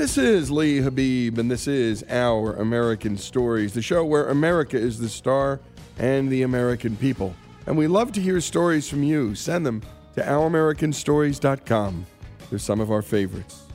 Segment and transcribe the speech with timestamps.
[0.00, 4.98] This is Lee Habib, and this is Our American Stories, the show where America is
[4.98, 5.60] the star
[5.98, 7.34] and the American people.
[7.66, 9.34] And we love to hear stories from you.
[9.34, 9.82] Send them
[10.14, 12.06] to ouramericanstories.com.
[12.48, 13.66] They're some of our favorites.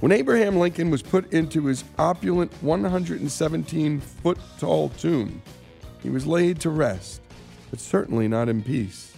[0.00, 5.40] When Abraham Lincoln was put into his opulent 117 foot tall tomb,
[6.02, 7.22] he was laid to rest,
[7.70, 9.14] but certainly not in peace.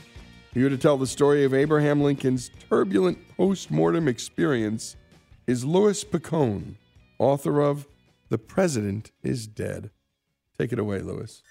[0.53, 4.97] Here to tell the story of Abraham Lincoln's turbulent post mortem experience
[5.47, 6.77] is Louis Picone,
[7.19, 7.87] author of
[8.29, 9.91] The President is Dead.
[10.57, 11.43] Take it away, Louis.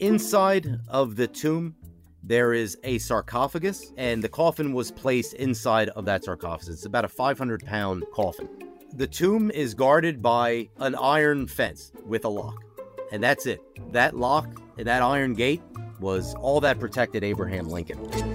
[0.00, 1.76] Inside of the tomb,
[2.22, 6.68] there is a sarcophagus, and the coffin was placed inside of that sarcophagus.
[6.68, 8.48] It's about a 500 pound coffin.
[8.94, 12.64] The tomb is guarded by an iron fence with a lock,
[13.12, 13.60] and that's it.
[13.92, 15.62] That lock and that iron gate
[16.00, 18.29] was all that protected Abraham Lincoln.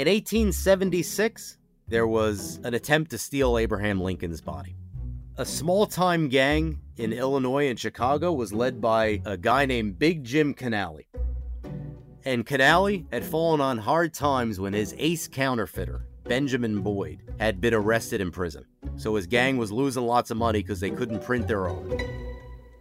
[0.00, 4.74] In 1876, there was an attempt to steal Abraham Lincoln's body.
[5.36, 10.24] A small time gang in Illinois and Chicago was led by a guy named Big
[10.24, 11.04] Jim Canally.
[12.24, 17.74] And Canally had fallen on hard times when his ace counterfeiter, Benjamin Boyd, had been
[17.74, 18.64] arrested in prison.
[18.96, 22.00] So his gang was losing lots of money because they couldn't print their own.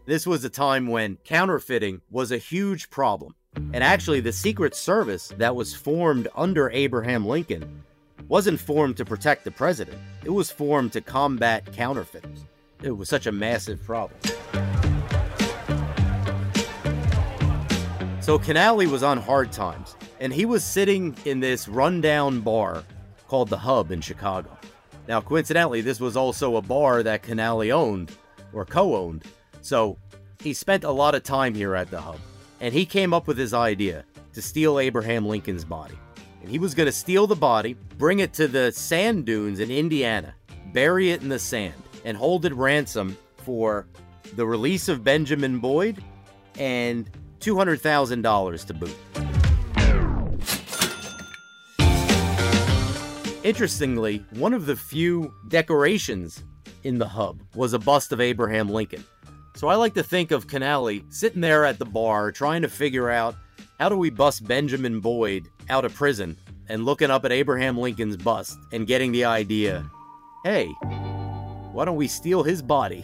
[0.05, 3.35] This was a time when counterfeiting was a huge problem.
[3.73, 7.83] And actually, the Secret Service that was formed under Abraham Lincoln
[8.27, 12.45] wasn't formed to protect the president, it was formed to combat counterfeiters.
[12.81, 14.19] It was such a massive problem.
[18.21, 22.83] So, Canally was on hard times, and he was sitting in this rundown bar
[23.27, 24.55] called The Hub in Chicago.
[25.07, 28.11] Now, coincidentally, this was also a bar that Canally owned
[28.53, 29.23] or co owned,
[29.61, 29.97] so
[30.41, 32.19] he spent a lot of time here at The Hub
[32.61, 35.95] and he came up with his idea to steal Abraham Lincoln's body.
[36.41, 39.71] And he was going to steal the body, bring it to the sand dunes in
[39.71, 40.33] Indiana,
[40.73, 41.73] bury it in the sand,
[42.05, 43.87] and hold it ransom for
[44.35, 46.03] the release of Benjamin Boyd
[46.57, 47.09] and
[47.39, 48.95] $200,000 to boot.
[53.43, 56.43] Interestingly, one of the few decorations
[56.83, 59.03] in the hub was a bust of Abraham Lincoln.
[59.59, 63.09] So I like to think of Canali sitting there at the bar trying to figure
[63.09, 63.35] out
[63.77, 66.37] how do we bust Benjamin Boyd out of prison
[66.69, 69.85] and looking up at Abraham Lincoln's bust and getting the idea
[70.45, 70.67] hey,
[71.73, 73.03] why don't we steal his body?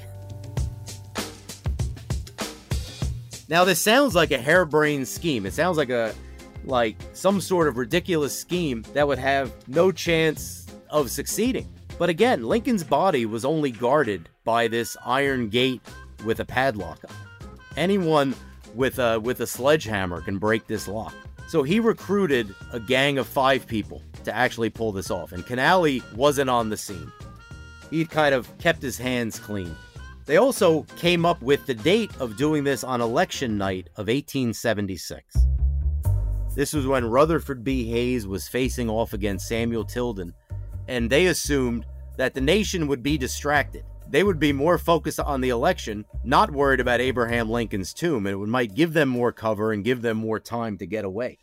[3.49, 5.45] Now this sounds like a harebrained scheme.
[5.45, 6.15] It sounds like a
[6.63, 11.67] like some sort of ridiculous scheme that would have no chance of succeeding.
[11.99, 15.81] But again, Lincoln's body was only guarded by this iron gate
[16.25, 17.03] with a padlock.
[17.77, 18.35] Anyone
[18.73, 21.13] with a with a sledgehammer can break this lock.
[21.47, 26.01] So he recruited a gang of five people to actually pull this off, and Canali
[26.13, 27.11] wasn't on the scene.
[27.91, 29.75] He'd kind of kept his hands clean.
[30.25, 35.23] They also came up with the date of doing this on election night of 1876.
[36.55, 37.89] This was when Rutherford B.
[37.91, 40.33] Hayes was facing off against Samuel Tilden,
[40.87, 41.85] and they assumed
[42.17, 43.83] that the nation would be distracted.
[44.09, 48.41] They would be more focused on the election, not worried about Abraham Lincoln's tomb, and
[48.41, 51.39] it might give them more cover and give them more time to get away.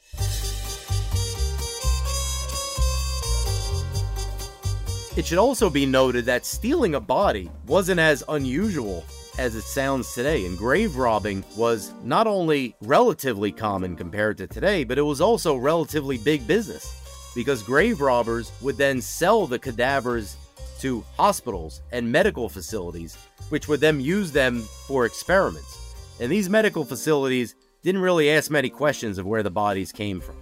[5.14, 9.04] It should also be noted that stealing a body wasn't as unusual
[9.38, 14.84] as it sounds today, and grave robbing was not only relatively common compared to today,
[14.84, 16.98] but it was also relatively big business
[17.34, 20.36] because grave robbers would then sell the cadavers
[20.82, 23.16] to hospitals and medical facilities,
[23.48, 25.78] which would then use them for experiments.
[26.20, 30.36] And these medical facilities didn't really ask many questions of where the bodies came from.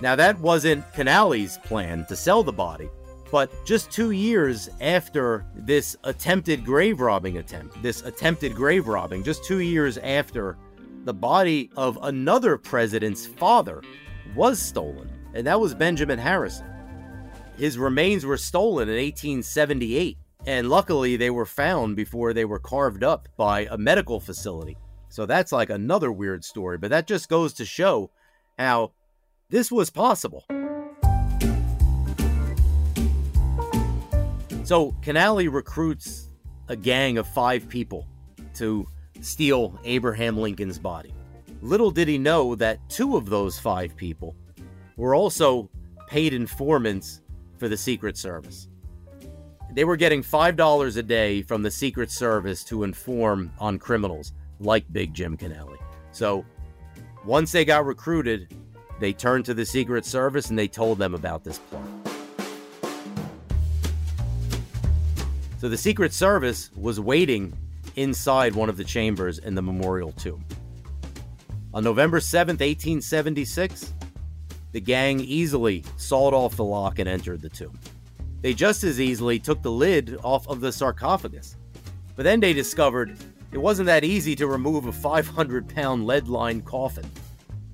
[0.00, 2.88] Now, that wasn't Canale's plan to sell the body.
[3.30, 9.44] But just two years after this attempted grave robbing attempt, this attempted grave robbing, just
[9.44, 10.56] two years after
[11.04, 13.82] the body of another president's father
[14.34, 16.66] was stolen, and that was Benjamin Harrison.
[17.60, 20.16] His remains were stolen in 1878,
[20.46, 24.78] and luckily they were found before they were carved up by a medical facility.
[25.10, 28.12] So that's like another weird story, but that just goes to show
[28.58, 28.92] how
[29.50, 30.46] this was possible.
[34.64, 36.30] So Canali recruits
[36.68, 38.06] a gang of five people
[38.54, 38.88] to
[39.20, 41.12] steal Abraham Lincoln's body.
[41.60, 44.34] Little did he know that two of those five people
[44.96, 45.68] were also
[46.06, 47.20] paid informants
[47.60, 48.68] for the Secret Service.
[49.72, 54.90] They were getting $5 a day from the Secret Service to inform on criminals like
[54.92, 55.76] Big Jim Canale.
[56.10, 56.44] So
[57.24, 58.52] once they got recruited,
[58.98, 61.86] they turned to the Secret Service and they told them about this plot.
[65.58, 67.52] So the Secret Service was waiting
[67.94, 70.44] inside one of the chambers in the memorial tomb.
[71.74, 73.92] On November 7th, 1876,
[74.72, 77.78] the gang easily sawed off the lock and entered the tomb.
[78.40, 81.56] They just as easily took the lid off of the sarcophagus.
[82.16, 83.16] But then they discovered
[83.52, 87.10] it wasn't that easy to remove a 500 pound lead lined coffin.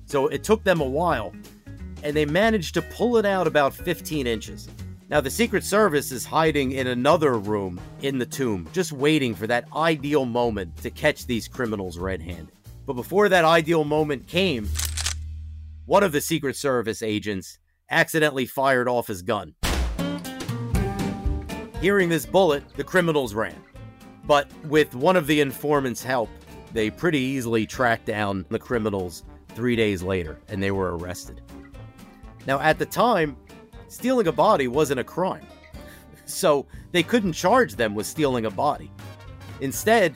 [0.05, 1.33] So it took them a while,
[2.01, 4.67] and they managed to pull it out about 15 inches.
[5.09, 9.47] Now, the Secret Service is hiding in another room in the tomb, just waiting for
[9.47, 12.51] that ideal moment to catch these criminals red handed.
[12.85, 14.67] But before that ideal moment came,
[15.87, 19.55] one of the Secret Service agents accidentally fired off his gun.
[21.79, 23.55] Hearing this bullet, the criminals ran.
[24.25, 26.29] But with one of the informants' help,
[26.73, 29.23] they pretty easily tracked down the criminals
[29.55, 31.41] three days later and they were arrested.
[32.45, 33.37] Now, at the time,
[33.87, 35.47] stealing a body wasn't a crime.
[36.25, 38.91] So they couldn't charge them with stealing a body.
[39.61, 40.13] Instead,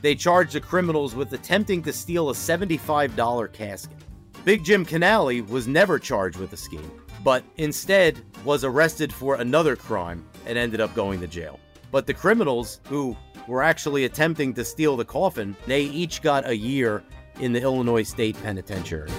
[0.00, 3.96] they charged the criminals with attempting to steal a $75 casket.
[4.44, 6.90] Big Jim Canale was never charged with the scheme,
[7.22, 11.60] but instead was arrested for another crime and ended up going to jail.
[11.92, 13.16] But the criminals who
[13.46, 17.04] were actually attempting to steal the coffin, they each got a year
[17.38, 19.12] in the Illinois State Penitentiary.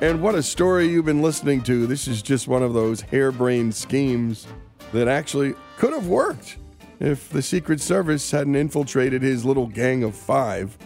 [0.00, 1.88] And what a story you've been listening to.
[1.88, 4.46] This is just one of those harebrained schemes
[4.92, 6.56] that actually could have worked
[7.00, 10.78] if the Secret Service hadn't infiltrated his little gang of five.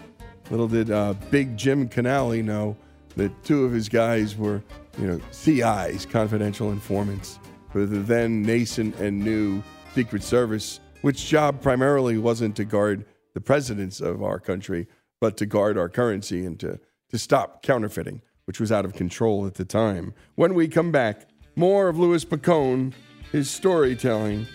[0.53, 2.77] Little did uh, Big Jim Canale know
[3.17, 4.63] that two of his guys were,
[4.99, 7.41] you know, CIs, confidential informants,
[7.71, 13.05] for the then nascent and new Secret Service, which job primarily wasn't to guard
[13.35, 14.87] the presidents of our country,
[15.21, 16.79] but to guard our currency and to,
[17.09, 20.15] to stop counterfeiting which was out of control at the time.
[20.35, 22.93] When we come back, more of Louis Picone,
[23.31, 24.47] his storytelling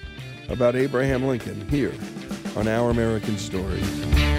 [0.50, 1.94] about Abraham Lincoln here
[2.56, 4.37] on Our American Stories.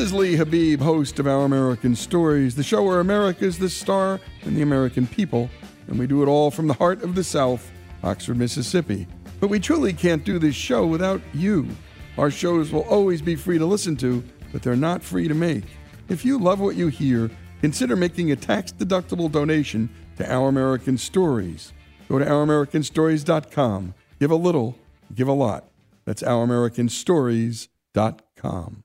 [0.00, 4.18] Is Lee Habib, host of Our American Stories, the show where America is the star
[4.44, 5.50] and the American people,
[5.88, 7.70] and we do it all from the heart of the South
[8.02, 9.06] Oxford, Mississippi.
[9.40, 11.68] But we truly can't do this show without you.
[12.16, 15.64] Our shows will always be free to listen to, but they're not free to make.
[16.08, 17.30] If you love what you hear,
[17.60, 21.74] consider making a tax deductible donation to Our American Stories.
[22.08, 23.92] Go to OurAmericanStories.com.
[24.18, 24.78] Give a little,
[25.14, 25.68] give a lot.
[26.06, 28.84] That's OurAmericanStories.com.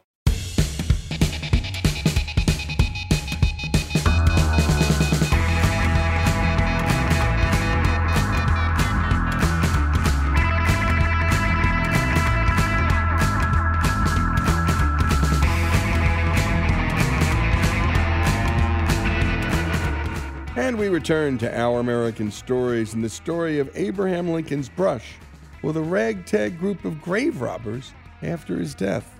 [20.71, 25.15] And we return to Our American Stories and the story of Abraham Lincoln's brush
[25.63, 29.13] with a ragtag group of grave robbers after his death.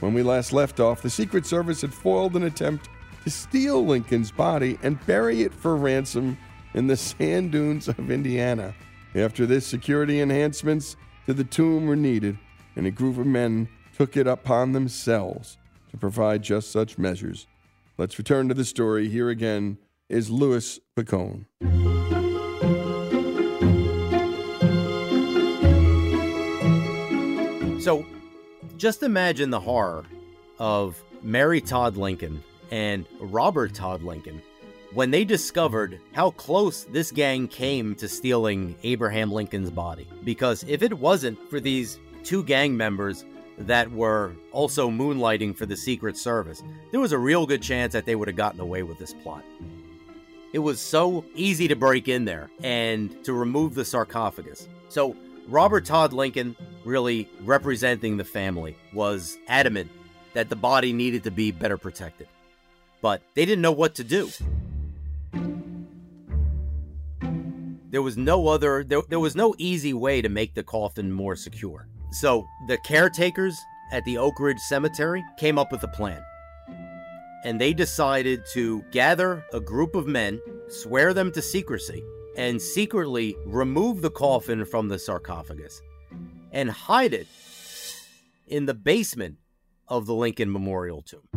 [0.00, 2.88] When we last left off, the Secret Service had foiled an attempt
[3.22, 6.38] to steal Lincoln's body and bury it for ransom
[6.72, 8.74] in the sand dunes of Indiana.
[9.14, 10.96] After this, security enhancements
[11.26, 12.38] to the tomb were needed,
[12.76, 15.58] and a group of men took it upon themselves
[15.90, 17.46] to provide just such measures.
[17.98, 19.10] Let's return to the story.
[19.10, 19.76] Here again
[20.08, 21.46] is Louis Picone.
[27.82, 28.04] So
[28.76, 30.04] just imagine the horror
[30.58, 34.42] of Mary Todd Lincoln and Robert Todd Lincoln
[34.92, 40.06] when they discovered how close this gang came to stealing Abraham Lincoln's body.
[40.22, 43.24] Because if it wasn't for these two gang members
[43.58, 48.06] that were also moonlighting for the Secret Service, there was a real good chance that
[48.06, 49.44] they would have gotten away with this plot.
[50.54, 54.68] It was so easy to break in there and to remove the sarcophagus.
[54.88, 55.16] So,
[55.48, 59.90] Robert Todd Lincoln, really representing the family, was adamant
[60.32, 62.28] that the body needed to be better protected.
[63.02, 64.30] But they didn't know what to do.
[67.90, 71.34] There was no other there, there was no easy way to make the coffin more
[71.34, 71.88] secure.
[72.12, 73.58] So, the caretakers
[73.90, 76.22] at the Oak Ridge Cemetery came up with a plan
[77.44, 82.02] and they decided to gather a group of men, swear them to secrecy,
[82.36, 85.80] and secretly remove the coffin from the sarcophagus
[86.50, 87.28] and hide it
[88.46, 89.36] in the basement
[89.88, 91.28] of the Lincoln Memorial Tomb.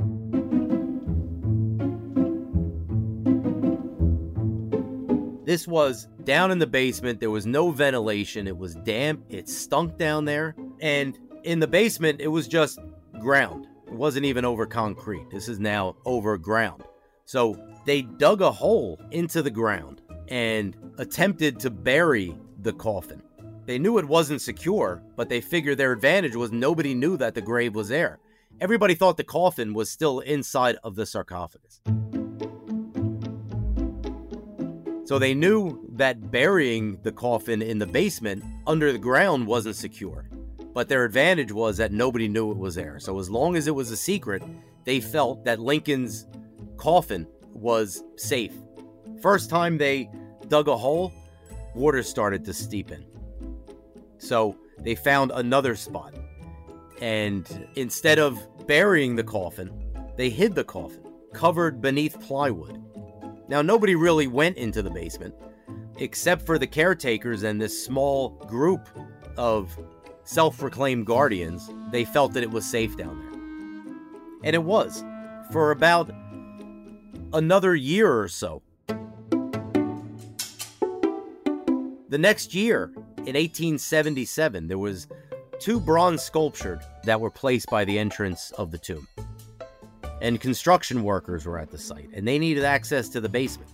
[5.46, 7.22] This was down in the basement.
[7.22, 8.48] There was no ventilation.
[8.48, 9.24] It was damp.
[9.30, 10.56] It stunk down there.
[10.82, 12.80] And in the basement, it was just
[13.22, 13.66] ground.
[13.88, 15.30] It wasn't even over concrete.
[15.30, 16.84] This is now over ground.
[17.24, 23.24] So they dug a hole into the ground and attempted to bury the coffin.
[23.66, 27.42] They knew it wasn't secure, but they figured their advantage was nobody knew that the
[27.42, 28.20] grave was there.
[28.60, 31.82] Everybody thought the coffin was still inside of the sarcophagus.
[35.06, 40.30] So they knew that burying the coffin in the basement under the ground wasn't secure.
[40.78, 43.00] But their advantage was that nobody knew it was there.
[43.00, 44.44] So as long as it was a secret,
[44.84, 46.28] they felt that Lincoln's
[46.78, 48.54] coffin was safe.
[49.20, 50.08] First time they
[50.50, 51.12] dug a hole,
[51.74, 53.06] water started to steepen.
[54.20, 56.14] So they found another spot.
[57.02, 59.72] And instead of burying the coffin,
[60.16, 61.02] they hid the coffin,
[61.34, 62.80] covered beneath plywood.
[63.48, 65.34] Now, nobody really went into the basement,
[65.98, 68.88] except for the caretakers and this small group
[69.38, 69.76] of
[70.28, 71.70] self proclaimed guardians.
[71.92, 73.40] They felt that it was safe down there.
[74.44, 75.04] And it was
[75.52, 76.12] for about
[77.34, 78.62] another year or so.
[82.10, 85.08] The next year, in 1877, there was
[85.60, 89.08] two bronze sculptures that were placed by the entrance of the tomb.
[90.22, 93.70] And construction workers were at the site, and they needed access to the basement.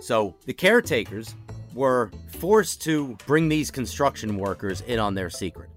[0.00, 1.34] So the caretakers
[1.74, 5.70] were forced to bring these construction workers in on their secret.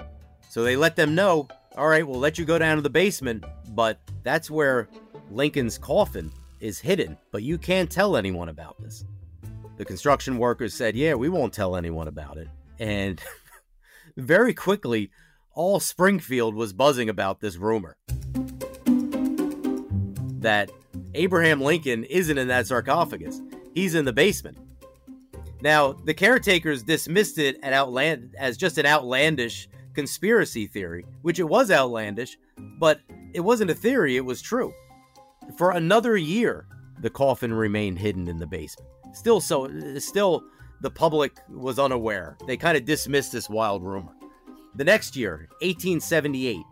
[0.50, 1.48] So they let them know,
[1.78, 4.88] all right, we'll let you go down to the basement, but that's where
[5.30, 9.04] Lincoln's coffin is hidden, but you can't tell anyone about this.
[9.78, 12.48] The construction workers said, Yeah, we won't tell anyone about it.
[12.80, 13.22] And
[14.18, 15.12] very quickly,
[15.54, 17.98] all Springfield was buzzing about this rumor
[20.40, 20.70] that
[21.16, 23.42] Abraham Lincoln isn't in that sarcophagus,
[23.74, 24.58] he's in the basement.
[25.62, 31.72] Now, the caretakers dismissed it outland- as just an outlandish conspiracy theory, which it was
[31.72, 32.38] outlandish,
[32.80, 33.00] but
[33.34, 34.74] it wasn't a theory, it was true.
[35.58, 36.68] For another year,
[37.02, 38.90] the coffin remained hidden in the basement.
[39.14, 39.70] Still so
[40.00, 40.44] still
[40.82, 42.38] the public was unaware.
[42.46, 44.12] They kind of dismissed this wild rumor.
[44.76, 46.66] The next year, 1878,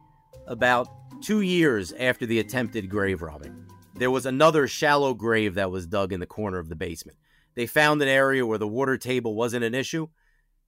[0.47, 0.87] about
[1.21, 6.11] 2 years after the attempted grave robbing, there was another shallow grave that was dug
[6.11, 7.17] in the corner of the basement.
[7.55, 10.07] They found an area where the water table wasn't an issue,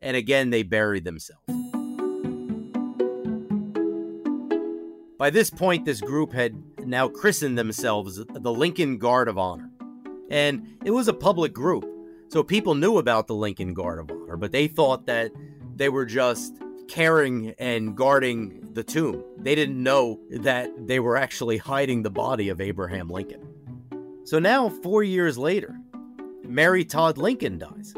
[0.01, 1.43] and again they buried themselves.
[5.17, 9.71] By this point, this group had now christened themselves the Lincoln Guard of Honor.
[10.29, 11.85] And it was a public group,
[12.27, 15.31] so people knew about the Lincoln Guard of Honor, but they thought that
[15.75, 19.23] they were just caring and guarding the tomb.
[19.37, 23.41] They didn't know that they were actually hiding the body of Abraham Lincoln.
[24.25, 25.77] So now, four years later,
[26.47, 27.93] Mary Todd Lincoln dies.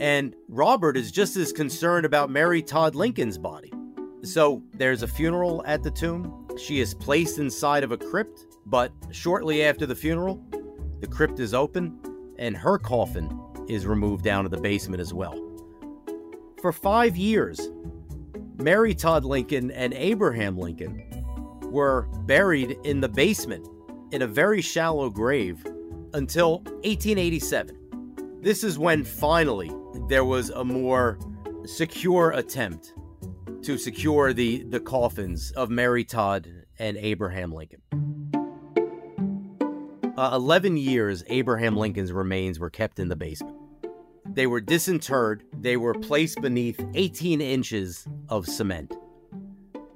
[0.00, 3.72] And Robert is just as concerned about Mary Todd Lincoln's body.
[4.22, 6.46] So there's a funeral at the tomb.
[6.56, 10.42] She is placed inside of a crypt, but shortly after the funeral,
[11.00, 11.98] the crypt is open
[12.38, 15.36] and her coffin is removed down to the basement as well.
[16.60, 17.70] For five years,
[18.56, 21.04] Mary Todd Lincoln and Abraham Lincoln
[21.62, 23.68] were buried in the basement
[24.10, 25.64] in a very shallow grave
[26.14, 28.40] until 1887.
[28.40, 29.70] This is when finally
[30.08, 31.18] there was a more
[31.64, 32.94] secure attempt
[33.62, 37.82] to secure the, the coffins of Mary Todd and Abraham Lincoln.
[40.16, 43.56] Uh, 11 years, Abraham Lincoln's remains were kept in the basement.
[44.26, 48.94] They were disinterred, they were placed beneath 18 inches of cement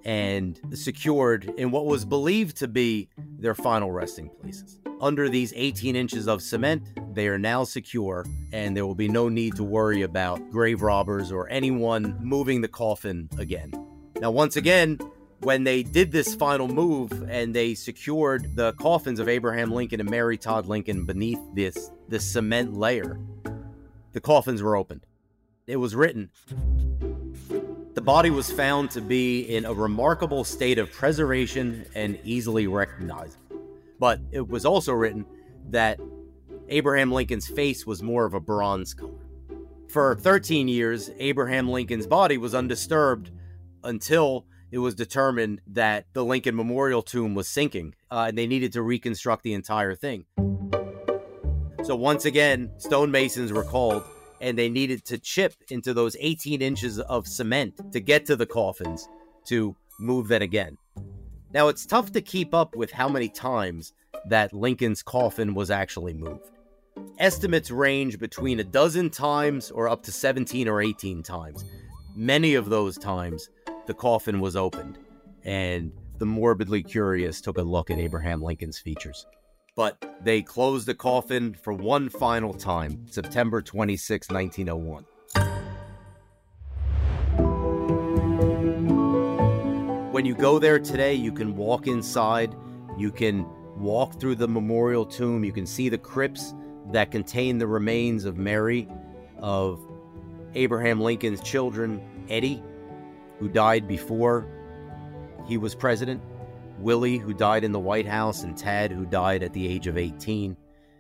[0.05, 4.79] and secured in what was believed to be their final resting places.
[5.01, 6.83] Under these 18 inches of cement,
[7.15, 11.33] they are now secure, and there will be no need to worry about grave robbers
[11.33, 13.73] or anyone moving the coffin again.
[14.21, 14.99] Now, once again,
[15.41, 20.09] when they did this final move and they secured the coffins of Abraham Lincoln and
[20.09, 23.19] Mary Todd Lincoln beneath this, this cement layer,
[24.13, 25.05] the coffins were opened.
[25.67, 26.31] It was written
[27.95, 33.39] the body was found to be in a remarkable state of preservation and easily recognizable.
[33.99, 35.27] But it was also written
[35.69, 36.01] that
[36.69, 39.13] Abraham Lincoln's face was more of a bronze color.
[39.89, 43.31] For 13 years, Abraham Lincoln's body was undisturbed
[43.85, 48.73] until it was determined that the Lincoln Memorial Tomb was sinking uh, and they needed
[48.73, 50.25] to reconstruct the entire thing.
[51.83, 54.03] So, once again, stonemasons were called
[54.43, 58.45] and they needed to chip into those 18 inches of cement to get to the
[58.45, 59.09] coffins
[59.47, 60.77] to move that again.
[61.55, 63.93] Now, it's tough to keep up with how many times
[64.27, 66.51] that Lincoln's coffin was actually moved.
[67.19, 71.65] Estimates range between a dozen times or up to 17 or 18 times.
[72.17, 73.49] Many of those times,
[73.87, 74.99] the coffin was opened,
[75.45, 79.25] and the morbidly curious took a look at Abraham Lincoln's features.
[79.75, 85.07] But they closed the coffin for one final time, September 26, 1901.
[90.13, 92.55] When you go there today, you can walk inside,
[92.99, 93.47] you can
[93.79, 96.53] walk through the memorial tomb, you can see the crypts
[96.91, 98.87] that contain the remains of Mary,
[99.39, 99.81] of
[100.55, 102.63] Abraham Lincoln's children, Eddie,
[103.39, 104.47] who died before
[105.47, 106.23] he was president,
[106.83, 109.97] Willie, who died in the White House, and Ted, who died at the age of
[109.97, 110.57] 18.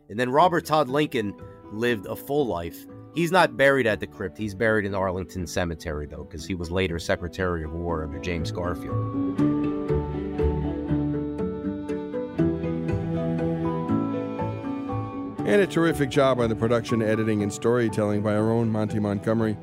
[0.08, 1.34] And then Robert Todd Lincoln
[1.72, 2.86] lived a full life.
[3.14, 4.38] He's not buried at the crypt.
[4.38, 8.50] He's buried in Arlington Cemetery, though, because he was later Secretary of War under James
[8.50, 9.52] Garfield.
[15.52, 19.54] and a terrific job on the production, editing, and storytelling by our own Monty Montgomery.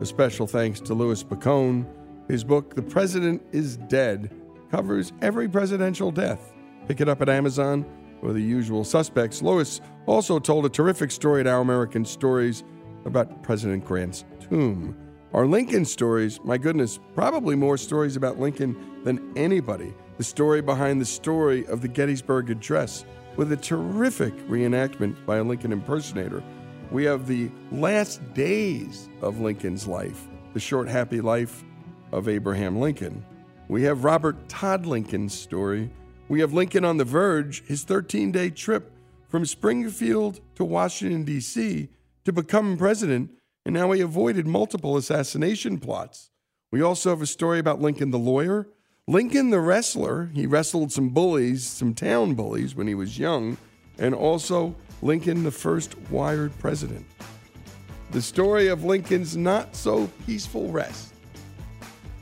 [0.00, 1.86] A special thanks to Louis Picone.
[2.28, 4.30] His book, The President is Dead,
[4.74, 6.52] covers every presidential death.
[6.88, 7.86] Pick it up at Amazon
[8.22, 9.40] or the usual suspects.
[9.40, 12.64] Louis also told a terrific story at Our American Stories
[13.04, 14.96] about President Grant's tomb.
[15.32, 19.94] Our Lincoln stories, my goodness, probably more stories about Lincoln than anybody.
[20.16, 23.04] The story behind the story of the Gettysburg Address,
[23.36, 26.42] with a terrific reenactment by a Lincoln impersonator.
[26.90, 31.62] We have the last days of Lincoln's life, the short, happy life
[32.10, 33.24] of Abraham Lincoln.
[33.66, 35.90] We have Robert Todd Lincoln's story.
[36.28, 38.92] We have Lincoln on the Verge, his 13 day trip
[39.28, 41.88] from Springfield to Washington, D.C.
[42.24, 43.30] to become president,
[43.64, 46.30] and how he avoided multiple assassination plots.
[46.70, 48.68] We also have a story about Lincoln the lawyer,
[49.08, 50.30] Lincoln the wrestler.
[50.34, 53.56] He wrestled some bullies, some town bullies, when he was young,
[53.98, 57.06] and also Lincoln the first wired president.
[58.10, 61.13] The story of Lincoln's not so peaceful rest